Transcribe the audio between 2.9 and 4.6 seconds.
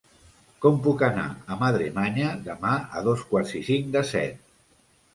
a dos quarts i cinc de set?